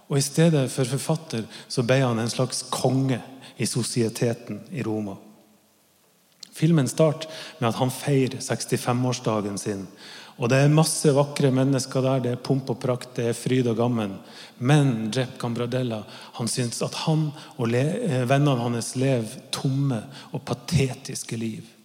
Og 0.08 0.20
i 0.20 0.24
stedet 0.24 0.68
for 0.72 0.88
forfatter 0.88 1.48
så 1.68 1.84
ble 1.84 1.98
han 2.04 2.20
en 2.22 2.30
slags 2.30 2.62
konge 2.72 3.20
i 3.58 3.66
sosieteten 3.66 4.62
i 4.70 4.84
Roma. 4.86 5.16
Filmen 6.58 6.88
starter 6.90 7.30
med 7.58 7.68
at 7.68 7.78
han 7.78 7.90
feirer 7.92 8.40
65-årsdagen 8.42 9.58
sin. 9.60 9.84
Og 10.38 10.50
det 10.50 10.60
er 10.62 10.74
masse 10.74 11.10
vakre 11.14 11.50
mennesker 11.54 12.02
der. 12.02 12.20
Det 12.22 12.32
er 12.34 12.42
pomp 12.42 12.70
og 12.70 12.78
prakt, 12.82 13.12
det 13.18 13.28
er 13.30 13.36
fryd 13.36 13.66
og 13.70 13.78
gammen. 13.78 14.14
Men 14.58 15.10
Jep 15.14 15.36
Cambradella 15.42 16.04
han 16.38 16.50
syns 16.50 16.78
at 16.86 16.94
han 17.06 17.28
og 17.58 17.74
eh, 17.74 18.22
vennene 18.26 18.58
hans 18.62 18.94
lever 18.98 19.50
tomme 19.54 20.00
og 20.30 20.44
patetiske 20.46 21.38
liv. 21.38 21.77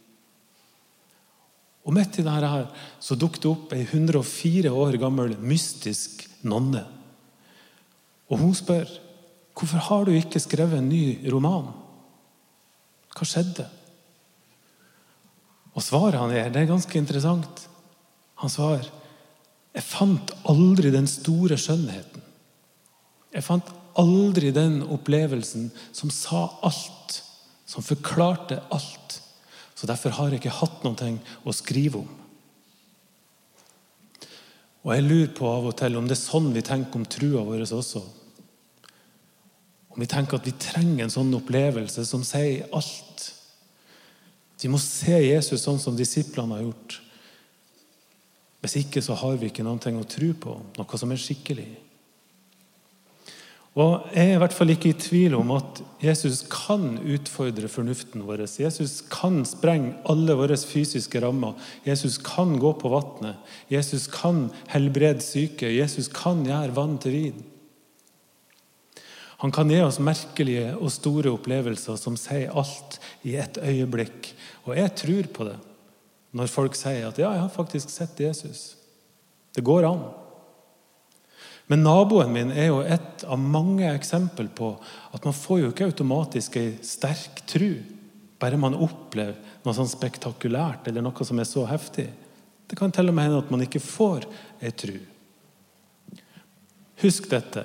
Og 1.83 1.95
midt 1.95 2.19
i 2.19 2.25
dette 2.25 2.49
her, 2.49 2.67
så 3.03 3.17
dukket 3.19 3.43
det 3.43 3.51
opp 3.51 3.73
ei 3.75 3.83
104 3.83 4.71
år 4.71 4.97
gammel 5.01 5.35
mystisk 5.43 6.23
nonne. 6.47 6.85
Og 8.31 8.39
hun 8.39 8.53
spør 8.55 8.87
hvorfor 9.53 9.83
har 9.87 10.05
du 10.07 10.15
ikke 10.15 10.41
skrevet 10.41 10.79
en 10.79 10.89
ny 10.89 11.29
roman. 11.29 11.67
Hva 13.13 13.27
skjedde? 13.27 13.67
Og 15.73 15.83
svaret 15.83 16.17
han 16.17 16.33
gir, 16.33 16.49
det 16.53 16.63
er 16.63 16.71
ganske 16.71 16.97
interessant. 16.97 17.67
Han 18.41 18.51
svarer 18.51 18.89
jeg 19.73 19.85
fant 19.87 20.33
aldri 20.49 20.91
den 20.93 21.07
store 21.09 21.57
skjønnheten. 21.57 22.21
Jeg 23.33 23.45
fant 23.45 23.69
aldri 23.97 24.51
den 24.53 24.81
opplevelsen 24.93 25.71
som 25.95 26.11
sa 26.13 26.45
alt, 26.65 27.17
som 27.65 27.85
forklarte 27.85 28.59
alt. 28.73 29.17
Så 29.75 29.89
derfor 29.89 30.13
har 30.15 30.31
jeg 30.31 30.41
ikke 30.41 30.59
hatt 30.61 30.83
noe 30.85 31.13
å 31.43 31.55
skrive 31.55 32.03
om. 32.03 32.11
Og 34.83 34.91
jeg 34.91 35.05
lurer 35.05 35.31
på 35.35 35.47
av 35.47 35.69
og 35.69 35.77
til 35.79 35.95
om 35.95 36.09
det 36.09 36.17
er 36.17 36.25
sånn 36.25 36.51
vi 36.55 36.63
tenker 36.65 36.99
om 36.99 37.07
trua 37.07 37.45
vår 37.47 37.63
også. 37.65 38.01
Om 39.93 40.01
vi 40.01 40.09
tenker 40.09 40.39
at 40.39 40.47
vi 40.47 40.55
trenger 40.59 41.05
en 41.05 41.13
sånn 41.13 41.31
opplevelse 41.37 42.03
som 42.07 42.25
sier 42.27 42.67
alt. 42.75 43.29
Vi 44.59 44.71
må 44.71 44.79
se 44.79 45.15
Jesus 45.19 45.63
sånn 45.63 45.79
som 45.79 45.95
disiplene 45.95 46.57
har 46.57 46.65
gjort. 46.65 46.99
Hvis 48.63 48.77
ikke 48.79 49.03
så 49.03 49.15
har 49.19 49.35
vi 49.39 49.49
ikke 49.51 49.65
noe 49.65 49.95
å 49.99 50.07
tro 50.07 50.29
på, 50.39 50.55
noe 50.79 50.99
som 50.99 51.11
er 51.11 51.19
skikkelig. 51.19 51.67
Og 53.73 54.09
Jeg 54.13 54.29
er 54.29 54.35
i 54.35 54.41
hvert 54.41 54.53
fall 54.53 54.69
ikke 54.69 54.91
i 54.91 54.99
tvil 55.01 55.33
om 55.33 55.49
at 55.55 55.79
Jesus 56.03 56.43
kan 56.45 56.99
utfordre 57.09 57.69
fornuften 57.71 58.21
vår. 58.27 58.45
Jesus 58.61 58.99
kan 59.09 59.41
sprenge 59.49 59.95
alle 60.09 60.35
våre 60.37 60.57
fysiske 60.57 61.21
rammer. 61.23 61.57
Jesus 61.87 62.19
kan 62.21 62.53
gå 62.61 62.75
på 62.77 62.91
vannet. 62.93 63.41
Jesus 63.73 64.05
kan 64.13 64.51
helbrede 64.69 65.25
syke. 65.25 65.73
Jesus 65.73 66.11
kan 66.13 66.45
gjøre 66.45 66.75
vann 66.77 66.99
til 67.01 67.17
vin. 67.17 67.41
Han 69.41 69.51
kan 69.51 69.67
gi 69.73 69.81
oss 69.83 69.97
merkelige 69.99 70.69
og 70.77 70.93
store 70.93 71.33
opplevelser 71.33 71.97
som 71.99 72.15
sier 72.15 72.53
alt 72.53 72.99
i 73.27 73.33
et 73.41 73.57
øyeblikk. 73.57 74.29
Og 74.69 74.77
jeg 74.77 74.93
tror 75.01 75.33
på 75.33 75.49
det 75.49 75.57
når 76.33 76.49
folk 76.49 76.75
sier 76.77 77.09
at 77.09 77.17
'ja, 77.17 77.31
jeg 77.31 77.41
har 77.41 77.49
faktisk 77.49 77.89
sett 77.89 78.19
Jesus'. 78.19 78.75
Det 79.53 79.63
går 79.63 79.85
an. 79.85 80.22
Men 81.71 81.85
naboen 81.85 82.33
min 82.33 82.51
er 82.51 82.69
jo 82.69 82.81
et 82.83 83.23
av 83.23 83.39
mange 83.39 83.87
eksempel 83.93 84.49
på 84.51 84.73
at 85.15 85.23
man 85.23 85.35
får 85.35 85.61
jo 85.61 85.71
ikke 85.71 85.87
automatisk 85.91 86.57
ei 86.59 86.73
sterk 86.83 87.45
tru 87.49 87.69
bare 88.43 88.59
man 88.59 88.75
opplever 88.75 89.37
noe 89.63 89.75
sånn 89.75 89.87
spektakulært 89.87 90.89
eller 90.91 91.05
noe 91.05 91.25
som 91.25 91.39
er 91.39 91.47
så 91.47 91.63
heftig. 91.69 92.09
Det 92.67 92.75
kan 92.75 92.91
til 92.91 93.07
og 93.07 93.15
med 93.15 93.29
hende 93.29 93.39
at 93.39 93.51
man 93.53 93.63
ikke 93.63 93.79
får 93.79 94.25
ei 94.59 94.73
tru. 94.75 94.97
Husk 97.03 97.29
dette. 97.31 97.63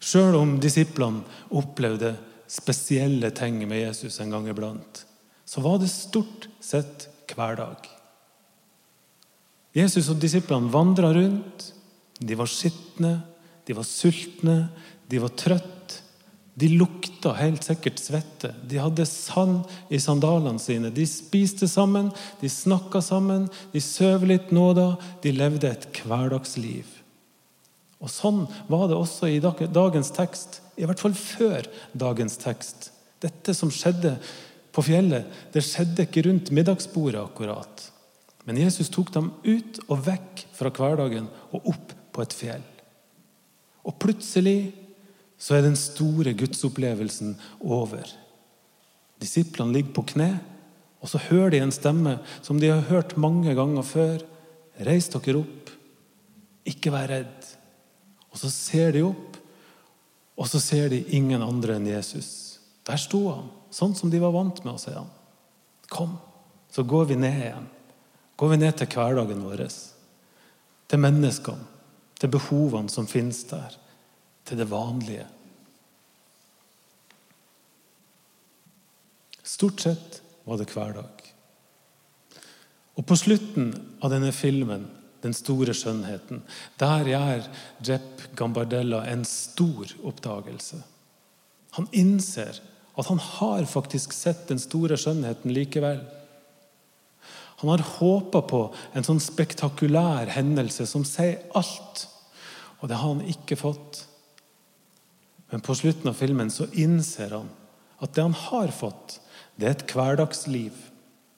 Sjøl 0.00 0.36
om 0.38 0.56
disiplene 0.60 1.24
opplevde 1.56 2.14
spesielle 2.48 3.30
ting 3.36 3.60
med 3.68 3.82
Jesus 3.82 4.18
en 4.20 4.32
gang 4.32 4.48
iblant, 4.48 5.04
så 5.44 5.60
var 5.64 5.78
det 5.80 5.92
stort 5.92 6.48
sett 6.64 7.08
hver 7.34 7.56
dag. 7.60 7.88
Jesus 9.74 10.08
og 10.12 10.20
disiplene 10.22 10.70
vandra 10.72 11.10
rundt. 11.16 11.72
De 12.18 12.36
var 12.38 12.50
skitne, 12.50 13.18
de 13.66 13.76
var 13.76 13.86
sultne, 13.88 14.58
de 15.10 15.22
var 15.22 15.32
trøtte. 15.38 15.70
De 16.54 16.68
lukta 16.70 17.32
helt 17.34 17.64
sikkert 17.66 17.98
svette. 17.98 18.52
De 18.62 18.78
hadde 18.78 19.02
sand 19.10 19.64
i 19.90 19.98
sandalene 19.98 20.62
sine. 20.62 20.92
De 20.94 21.02
spiste 21.10 21.66
sammen, 21.66 22.12
de 22.38 22.50
snakka 22.50 23.02
sammen, 23.02 23.48
de 23.72 23.82
søv 23.82 24.22
litt 24.30 24.52
nåda. 24.54 24.92
De 25.24 25.32
levde 25.34 25.72
et 25.74 25.88
hverdagsliv. 26.04 26.86
Og 27.98 28.12
Sånn 28.12 28.44
var 28.68 28.86
det 28.86 28.98
også 29.00 29.32
i 29.32 29.40
dagens 29.42 30.12
tekst, 30.14 30.60
i 30.78 30.86
hvert 30.86 31.00
fall 31.00 31.14
før 31.16 31.66
dagens 31.96 32.36
tekst. 32.38 32.90
Dette 33.24 33.54
som 33.56 33.72
skjedde 33.72 34.14
på 34.74 34.84
fjellet, 34.84 35.26
det 35.54 35.64
skjedde 35.64 36.06
ikke 36.06 36.26
rundt 36.28 36.52
middagsbordet 36.54 37.22
akkurat. 37.22 37.88
Men 38.44 38.60
Jesus 38.60 38.92
tok 38.92 39.10
dem 39.14 39.30
ut 39.46 39.80
og 39.88 40.04
vekk 40.06 40.44
fra 40.54 40.70
hverdagen 40.74 41.30
og 41.54 41.70
opp 41.72 41.93
på 42.14 42.22
et 42.22 42.36
fjell. 42.36 42.64
Og 43.84 43.96
plutselig 44.00 44.72
så 45.40 45.58
er 45.58 45.66
den 45.66 45.76
store 45.76 46.32
gudsopplevelsen 46.38 47.34
over. 47.60 48.06
Disiplene 49.20 49.74
ligger 49.74 49.96
på 49.98 50.06
kne, 50.14 50.30
og 51.04 51.10
så 51.10 51.20
hører 51.26 51.52
de 51.52 51.60
en 51.60 51.74
stemme 51.74 52.16
som 52.40 52.60
de 52.60 52.70
har 52.72 52.86
hørt 52.88 53.16
mange 53.20 53.52
ganger 53.56 53.84
før. 53.84 54.22
Reis 54.86 55.10
dere 55.12 55.42
opp, 55.42 55.72
ikke 56.64 56.94
vær 56.94 57.10
redd. 57.12 57.50
Og 58.32 58.40
så 58.40 58.50
ser 58.50 58.94
de 58.96 59.04
opp, 59.04 59.36
og 60.34 60.48
så 60.50 60.58
ser 60.62 60.88
de 60.90 61.04
ingen 61.14 61.44
andre 61.44 61.76
enn 61.76 61.90
Jesus. 61.92 62.58
Der 62.88 62.98
sto 63.00 63.20
han. 63.28 63.52
Sånn 63.74 63.94
som 63.98 64.10
de 64.10 64.22
var 64.22 64.32
vant 64.34 64.64
med 64.64 64.74
å 64.74 64.80
se 64.80 64.94
han. 64.94 65.10
Kom, 65.92 66.16
så 66.72 66.82
går 66.88 67.12
vi 67.12 67.20
ned 67.20 67.36
igjen. 67.42 67.68
Går 68.40 68.50
vi 68.54 68.58
ned 68.62 68.74
til 68.78 68.90
hverdagen 68.90 69.44
vår. 69.44 69.62
Til 70.90 71.02
menneskene. 71.04 71.73
Til 72.24 72.32
behovene 72.32 72.88
som 72.88 73.04
finnes 73.04 73.42
der. 73.50 73.74
Til 74.48 74.56
det 74.56 74.64
vanlige. 74.70 75.26
Stort 79.44 79.84
sett 79.84 80.22
var 80.48 80.56
det 80.56 80.70
hverdag. 80.72 81.26
Og 82.96 83.04
på 83.04 83.18
slutten 83.20 83.74
av 84.00 84.14
denne 84.14 84.32
filmen, 84.32 84.86
'Den 85.20 85.34
store 85.34 85.72
skjønnheten', 85.72 86.40
der 86.80 87.04
gjør 87.04 87.48
Jepp 87.80 88.36
Gambardella 88.36 89.04
en 89.12 89.24
stor 89.24 89.84
oppdagelse. 90.04 90.82
Han 91.72 91.88
innser 91.92 92.60
at 92.96 93.06
han 93.06 93.18
har 93.18 93.64
faktisk 93.64 94.12
sett 94.12 94.48
den 94.48 94.58
store 94.58 94.96
skjønnheten 94.96 95.52
likevel. 95.52 96.00
Han 97.56 97.70
har 97.70 97.78
håpa 97.78 98.42
på 98.42 98.74
en 98.94 99.04
sånn 99.04 99.20
spektakulær 99.20 100.26
hendelse 100.26 100.86
som 100.86 101.04
sier 101.04 101.38
alt. 101.54 102.08
Og 102.84 102.90
det 102.90 102.98
har 103.00 103.14
han 103.14 103.24
ikke 103.24 103.56
fått. 103.56 104.02
Men 105.48 105.64
på 105.64 105.76
slutten 105.78 106.10
av 106.10 106.18
filmen 106.18 106.50
så 106.52 106.66
innser 106.76 107.32
han 107.32 107.48
at 108.04 108.12
det 108.12 108.26
han 108.26 108.36
har 108.36 108.74
fått, 108.74 109.20
det 109.56 109.68
er 109.68 109.76
et 109.78 109.92
hverdagsliv 109.94 110.76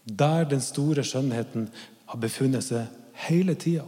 der 0.07 0.47
den 0.51 0.63
store 0.63 1.05
skjønnheten 1.07 1.69
har 2.11 2.19
befunnet 2.23 2.67
seg 2.67 2.91
hele 3.27 3.55
tida. 3.59 3.85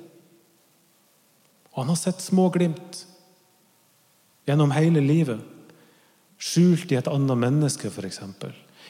Og 1.73 1.81
han 1.83 1.91
har 1.91 1.99
sett 1.99 2.23
små 2.23 2.49
glimt 2.55 3.05
gjennom 4.47 4.75
hele 4.75 5.03
livet 5.03 5.43
skjult 6.39 6.93
i 6.93 6.99
et 6.99 7.11
annet 7.11 7.39
menneske, 7.39 7.91
f.eks. 7.91 8.21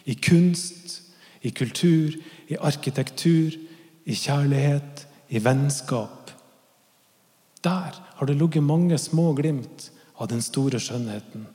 I 0.05 0.15
kunst, 0.21 0.99
i 1.41 1.53
kultur, 1.57 2.17
i 2.49 2.57
arkitektur, 2.61 3.57
i 4.05 4.17
kjærlighet, 4.17 5.07
i 5.29 5.41
vennskap. 5.45 6.33
Der 7.65 7.97
har 8.19 8.27
det 8.27 8.35
ligget 8.35 8.67
mange 8.67 8.99
små 8.99 9.31
glimt 9.39 9.91
av 10.19 10.27
den 10.33 10.43
store 10.43 10.81
skjønnheten. 10.83 11.47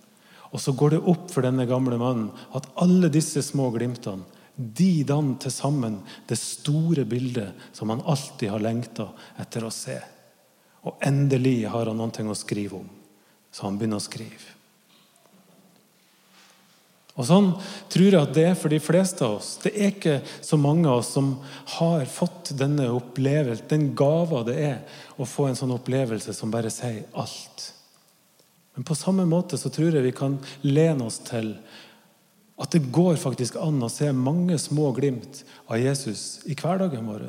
Og 0.53 0.61
så 0.61 0.71
går 0.77 0.95
det 0.95 1.01
opp 1.11 1.27
for 1.33 1.43
denne 1.43 1.65
gamle 1.67 1.97
mannen 1.99 2.29
at 2.55 2.69
alle 2.79 3.09
disse 3.11 3.43
små 3.43 3.67
glimtene 3.75 4.23
de 4.55 5.03
danner 5.09 5.39
til 5.41 5.51
sammen 5.51 5.95
det 6.29 6.37
store 6.37 7.07
bildet 7.09 7.57
som 7.73 7.89
han 7.89 8.03
alltid 8.05 8.51
har 8.53 8.61
lengta 8.61 9.07
etter 9.41 9.65
å 9.65 9.71
se. 9.73 9.97
Og 10.85 11.01
endelig 11.03 11.63
har 11.73 11.89
han 11.89 11.97
noe 11.97 12.29
å 12.29 12.37
skrive 12.37 12.77
om, 12.77 12.89
så 13.51 13.65
han 13.65 13.79
begynner 13.79 13.99
å 13.99 14.05
skrive. 14.07 14.53
Og 17.13 17.27
Sånn 17.29 17.51
tror 17.93 18.07
jeg 18.07 18.17
at 18.17 18.33
det 18.33 18.43
er 18.49 18.55
for 18.57 18.73
de 18.73 18.79
fleste 18.81 19.21
av 19.25 19.37
oss. 19.37 19.51
Det 19.61 19.69
er 19.75 19.91
ikke 19.91 20.15
så 20.41 20.57
mange 20.57 20.89
av 20.89 21.03
oss 21.03 21.11
som 21.13 21.35
har 21.75 22.07
fått 22.09 22.55
denne 22.57 22.87
opplevelsen, 22.89 23.69
den 23.69 23.91
gava 23.97 24.41
det 24.47 24.57
er 24.57 25.01
å 25.21 25.27
få 25.29 25.45
en 25.49 25.59
sånn 25.59 25.75
opplevelse 25.75 26.33
som 26.33 26.53
bare 26.53 26.73
sier 26.73 27.05
alt. 27.13 27.67
Men 28.73 28.87
på 28.89 28.97
samme 28.97 29.27
måte 29.29 29.59
så 29.61 29.69
tror 29.69 29.93
jeg 29.93 30.07
vi 30.07 30.15
kan 30.17 30.39
lene 30.65 31.05
oss 31.05 31.19
til 31.27 31.53
at 32.63 32.73
det 32.73 32.89
går 32.93 33.19
faktisk 33.21 33.59
an 33.61 33.81
å 33.85 33.91
se 33.91 34.09
mange 34.13 34.57
små 34.61 34.91
glimt 34.97 35.43
av 35.67 35.81
Jesus 35.81 36.41
i 36.49 36.57
hverdagen 36.57 37.05
vår. 37.09 37.27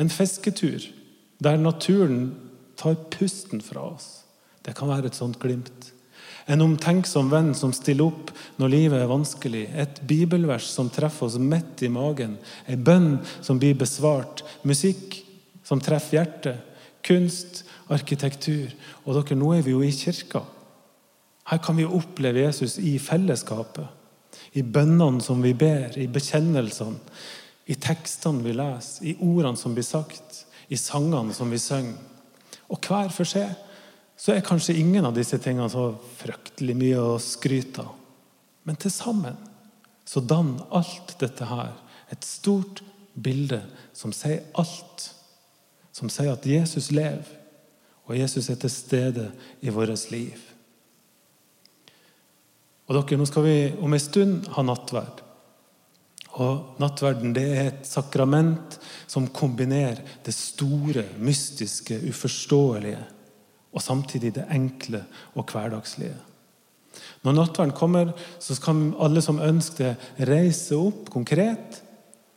En 0.00 0.12
fisketur 0.12 0.84
der 1.44 1.60
naturen 1.60 2.30
tar 2.80 2.96
pusten 3.12 3.60
fra 3.64 3.90
oss. 3.92 4.24
Det 4.64 4.72
kan 4.76 4.88
være 4.88 5.12
et 5.12 5.18
sånt 5.18 5.40
glimt. 5.40 5.92
En 6.46 6.62
omtenksom 6.62 7.30
venn 7.32 7.50
som 7.58 7.72
stiller 7.74 8.06
opp 8.06 8.30
når 8.60 8.70
livet 8.70 9.02
er 9.02 9.10
vanskelig. 9.10 9.64
Et 9.74 10.00
bibelvers 10.06 10.68
som 10.70 10.90
treffer 10.92 11.26
oss 11.26 11.38
midt 11.42 11.82
i 11.82 11.90
magen. 11.90 12.36
En 12.70 12.84
bønn 12.86 13.08
som 13.42 13.58
blir 13.58 13.74
besvart. 13.78 14.44
Musikk 14.62 15.18
som 15.66 15.82
treffer 15.82 16.20
hjertet. 16.20 16.62
Kunst, 17.06 17.64
arkitektur. 17.90 18.70
Og 19.04 19.18
dere, 19.18 19.38
nå 19.38 19.52
er 19.56 19.66
vi 19.66 19.74
jo 19.74 19.82
i 19.82 19.90
kirka. 19.94 20.44
Her 21.50 21.62
kan 21.62 21.78
vi 21.78 21.86
oppleve 21.86 22.46
Jesus 22.46 22.78
i 22.78 22.96
fellesskapet. 23.02 23.86
I 24.58 24.62
bønnene 24.62 25.22
som 25.22 25.42
vi 25.42 25.52
ber, 25.54 25.94
i 25.98 26.08
bekjennelsene, 26.10 26.98
i 27.66 27.74
tekstene 27.74 28.44
vi 28.44 28.54
leser, 28.54 29.02
i 29.10 29.16
ordene 29.18 29.58
som 29.58 29.74
blir 29.74 29.86
sagt, 29.86 30.44
i 30.70 30.78
sangene 30.78 31.34
som 31.34 31.50
vi 31.50 31.58
synger. 31.58 31.98
Og 32.70 32.82
hver 32.82 33.10
for 33.14 33.28
seg 33.28 33.50
så 34.16 34.32
er 34.32 34.44
kanskje 34.44 34.78
ingen 34.80 35.04
av 35.04 35.14
disse 35.16 35.38
tingene 35.42 35.68
så 35.70 35.90
fryktelig 36.16 36.76
mye 36.78 37.00
å 37.04 37.18
skryte 37.20 37.84
av. 37.84 37.92
Men 38.66 38.78
til 38.80 38.90
sammen 38.90 39.36
så 40.06 40.22
danner 40.22 40.64
alt 40.74 41.18
dette 41.20 41.48
her 41.48 41.74
Et 42.06 42.22
stort 42.22 42.84
bilde 43.18 43.58
som 43.90 44.12
sier 44.14 44.44
alt. 44.54 45.08
Som 45.90 46.06
sier 46.06 46.30
at 46.30 46.44
Jesus 46.46 46.92
lever, 46.94 47.26
og 48.06 48.14
Jesus 48.14 48.46
er 48.52 48.60
til 48.62 48.70
stede 48.70 49.24
i 49.58 49.72
vårt 49.74 50.04
liv. 50.12 50.38
Og 52.86 52.94
dere, 52.94 53.18
Nå 53.18 53.26
skal 53.26 53.42
vi 53.42 53.56
om 53.82 53.92
en 53.92 54.04
stund 54.04 54.46
ha 54.54 54.62
nattverd. 54.62 55.24
Og 56.36 56.78
Nattverden 56.78 57.32
det 57.34 57.46
er 57.48 57.68
et 57.72 57.86
sakrament 57.88 58.78
som 59.08 59.26
kombinerer 59.26 60.02
det 60.22 60.34
store, 60.36 61.08
mystiske, 61.18 61.96
uforståelige 62.06 63.02
og 63.76 63.84
samtidig 63.84 64.32
det 64.38 64.46
enkle 64.52 65.02
og 65.36 65.52
hverdagslige. 65.52 66.16
Når 67.26 67.34
nattverden 67.36 67.74
kommer, 67.76 68.12
så 68.40 68.56
kan 68.62 68.94
alle 69.02 69.20
som 69.24 69.42
ønsker 69.42 69.92
det, 69.92 70.28
reise 70.30 70.78
opp 70.78 71.10
konkret. 71.12 71.82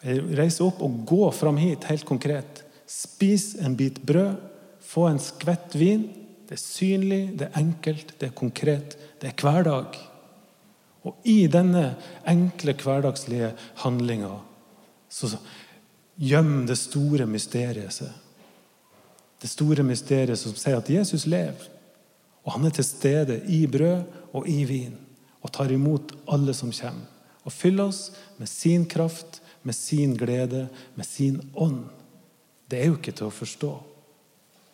Reise 0.03 0.65
opp 0.65 0.81
og 0.83 1.03
gå 1.07 1.29
fram 1.35 1.59
hit 1.61 1.87
helt 1.87 2.07
konkret. 2.07 2.63
Spis 2.89 3.53
en 3.63 3.77
bit 3.79 4.01
brød, 4.03 4.35
få 4.83 5.07
en 5.07 5.21
skvett 5.21 5.75
vin. 5.79 6.07
Det 6.49 6.57
er 6.57 6.63
synlig, 6.63 7.21
det 7.39 7.47
er 7.47 7.59
enkelt, 7.61 8.15
det 8.19 8.31
er 8.31 8.35
konkret. 8.35 8.97
Det 9.21 9.31
er 9.31 9.39
hverdag. 9.39 9.99
Og 11.07 11.29
i 11.29 11.45
denne 11.51 11.93
enkle, 12.27 12.75
hverdagslige 12.75 13.53
handlinga 13.85 14.33
så 15.09 15.31
gjemmer 16.19 16.67
det 16.67 16.77
store 16.77 17.25
mysteriet 17.29 17.95
seg. 17.95 18.11
Det 19.39 19.47
store 19.47 19.85
mysteriet 19.87 20.39
som 20.39 20.55
sier 20.57 20.79
at 20.79 20.89
Jesus 20.91 21.25
lever. 21.29 21.69
Og 22.43 22.55
han 22.55 22.65
er 22.67 22.73
til 22.75 22.87
stede 22.87 23.39
i 23.51 23.65
brød 23.69 24.03
og 24.35 24.47
i 24.49 24.63
vin 24.67 24.97
og 25.39 25.51
tar 25.55 25.71
imot 25.71 26.11
alle 26.27 26.53
som 26.55 26.71
kommer. 26.75 27.07
Og 27.47 27.55
fyller 27.55 27.87
oss 27.87 28.09
med 28.37 28.49
sin 28.51 28.83
kraft, 28.85 29.39
med 29.63 29.75
sin 29.75 30.17
glede, 30.17 30.67
med 30.95 31.07
sin 31.07 31.39
ånd. 31.55 31.85
Det 32.69 32.81
er 32.81 32.91
jo 32.91 32.97
ikke 32.99 33.15
til 33.15 33.29
å 33.29 33.33
forstå. 33.33 33.71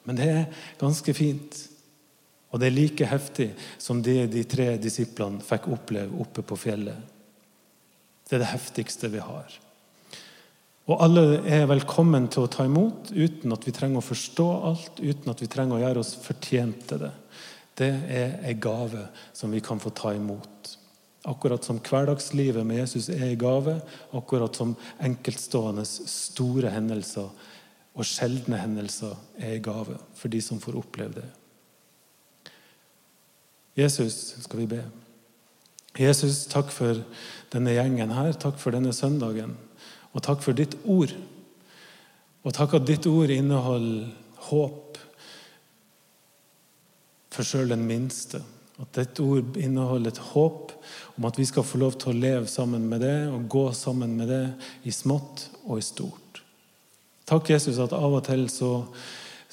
Men 0.05 0.17
det 0.17 0.29
er 0.29 0.47
ganske 0.81 1.13
fint. 1.15 1.59
Og 2.51 2.61
det 2.61 2.69
er 2.69 2.75
like 2.75 3.07
heftig 3.09 3.49
som 3.81 4.01
det 4.03 4.31
de 4.33 4.43
tre 4.47 4.73
disiplene 4.81 5.43
fikk 5.45 5.69
oppleve 5.75 6.21
oppe 6.23 6.43
på 6.45 6.57
fjellet. 6.59 6.97
Det 8.25 8.37
er 8.37 8.43
det 8.45 8.53
heftigste 8.53 9.11
vi 9.13 9.21
har. 9.21 9.59
Og 10.85 11.01
alle 11.01 11.39
er 11.49 11.65
velkommen 11.65 12.27
til 12.29 12.45
å 12.45 12.49
ta 12.51 12.67
imot 12.67 13.09
uten 13.09 13.53
at 13.55 13.63
vi 13.65 13.73
trenger 13.73 14.03
å 14.03 14.05
forstå 14.05 14.45
alt, 14.69 14.99
uten 15.01 15.31
at 15.31 15.41
vi 15.41 15.49
trenger 15.49 15.79
å 15.79 15.81
gjøre 15.81 16.03
oss 16.03 16.13
fortjent 16.21 16.85
til 16.91 17.01
det. 17.07 17.13
Det 17.75 17.89
er 17.89 18.35
en 18.45 18.59
gave 18.61 19.07
som 19.33 19.51
vi 19.51 19.63
kan 19.65 19.81
få 19.81 19.89
ta 19.97 20.13
imot. 20.13 20.75
Akkurat 21.25 21.65
som 21.65 21.81
hverdagslivet 21.81 22.67
med 22.69 22.83
Jesus 22.83 23.09
er 23.09 23.25
en 23.31 23.41
gave, 23.41 23.79
akkurat 24.13 24.55
som 24.55 24.75
enkeltstående 25.01 25.87
store 25.89 26.69
hendelser 26.75 27.33
og 27.95 28.05
sjeldne 28.05 28.61
hendelser 28.61 29.17
er 29.39 29.55
en 29.55 29.65
gave 29.65 29.97
for 30.13 30.29
de 30.29 30.43
som 30.43 30.61
får 30.61 30.77
oppleve 30.83 31.17
det. 31.17 31.27
Jesus, 33.75 34.35
skal 34.45 34.61
vi 34.61 34.73
be. 34.77 34.83
Jesus, 35.97 36.45
takk 36.51 36.69
for 36.71 37.01
denne 37.51 37.73
gjengen 37.73 38.13
her. 38.13 38.35
Takk 38.37 38.61
for 38.61 38.75
denne 38.75 38.93
søndagen. 38.95 39.57
Og 40.15 40.23
takk 40.23 40.43
for 40.45 40.57
ditt 40.57 40.77
ord. 40.87 41.13
Og 42.45 42.53
takk 42.55 42.77
at 42.77 42.87
ditt 42.87 43.07
ord 43.09 43.33
inneholder 43.33 44.11
håp 44.47 44.99
for 47.35 47.47
sjøl 47.47 47.73
den 47.73 47.83
minste. 47.87 48.39
At 48.79 48.95
ditt 48.95 49.19
ord 49.23 49.57
inneholder 49.59 50.13
et 50.13 50.23
håp 50.31 50.71
om 51.15 51.27
at 51.27 51.39
vi 51.39 51.47
skal 51.47 51.67
få 51.67 51.79
lov 51.81 51.99
til 51.99 52.13
å 52.13 52.19
leve 52.19 52.47
sammen 52.51 52.87
med 52.91 53.03
det 53.03 53.17
og 53.31 53.49
gå 53.51 53.67
sammen 53.75 54.15
med 54.19 54.31
det 54.31 54.45
i 54.87 54.93
smått 54.95 55.49
og 55.65 55.79
i 55.79 55.85
stort. 55.85 56.41
Takk, 57.25 57.49
Jesus, 57.55 57.79
at 57.81 57.95
av 57.95 58.19
og 58.19 58.25
til 58.27 58.47
så 58.53 58.73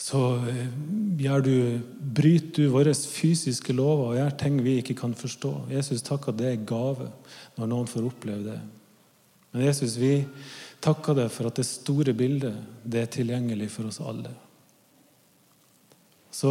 så 0.02 0.34
eh, 0.50 1.38
du, 1.44 1.80
bryter 2.00 2.64
du 2.64 2.70
våre 2.72 2.94
fysiske 2.96 3.74
lover 3.76 4.08
og 4.08 4.16
gjør 4.18 4.32
ting 4.40 4.56
vi 4.64 4.78
ikke 4.80 4.96
kan 4.98 5.14
forstå. 5.14 5.52
Jesus, 5.70 6.02
takk 6.02 6.26
at 6.32 6.40
det 6.40 6.48
er 6.48 6.64
gave 6.66 7.10
når 7.58 7.70
noen 7.70 7.90
får 7.90 8.08
oppleve 8.08 8.42
det. 8.48 8.56
Men 9.52 9.66
Jesus, 9.68 9.98
vi 10.00 10.22
takker 10.82 11.16
deg 11.16 11.30
for 11.32 11.50
at 11.50 11.60
det 11.60 11.68
store 11.68 12.14
bildet 12.16 12.56
det 12.82 13.04
er 13.04 13.12
tilgjengelig 13.12 13.68
for 13.74 13.90
oss 13.90 14.00
alle. 14.02 14.32
Så 16.32 16.50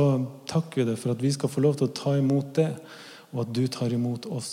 takker 0.49 0.83
vi 0.83 0.89
deg 0.91 0.99
for 1.01 1.15
at 1.15 1.23
vi 1.23 1.31
skal 1.33 1.49
få 1.49 1.63
lov 1.65 1.79
til 1.79 1.89
å 1.89 1.95
ta 1.97 2.13
imot 2.19 2.53
det, 2.59 2.69
og 3.33 3.45
at 3.45 3.55
du 3.55 3.63
tar 3.71 3.93
imot 3.95 4.27
oss. 4.29 4.51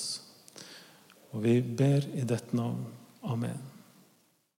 Og 1.36 1.42
vi 1.44 1.58
ber 1.60 2.06
i 2.16 2.24
dette 2.24 2.56
navn. 2.56 2.86
Amen. 3.28 3.77